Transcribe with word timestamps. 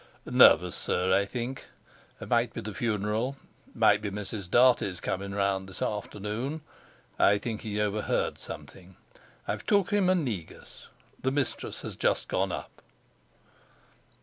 "Nervous, 0.25 0.75
sir, 0.75 1.13
I 1.13 1.25
think. 1.25 1.65
Might 2.19 2.53
be 2.55 2.61
the 2.61 2.73
funeral; 2.73 3.35
might 3.75 4.01
be 4.01 4.09
Mrs. 4.09 4.49
Dartie's 4.49 4.99
comin' 4.99 5.35
round 5.35 5.69
this 5.69 5.79
afternoon. 5.79 6.61
I 7.19 7.37
think 7.37 7.61
he 7.61 7.79
overheard 7.79 8.39
something. 8.39 8.95
I've 9.47 9.67
took 9.67 9.91
him 9.91 10.09
in 10.09 10.17
a 10.17 10.21
negus. 10.23 10.87
The 11.21 11.29
mistress 11.29 11.81
has 11.81 11.95
just 11.95 12.27
gone 12.27 12.51
up." 12.51 12.81